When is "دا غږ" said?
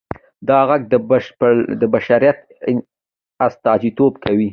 0.47-0.81